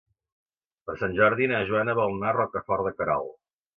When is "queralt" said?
3.03-3.35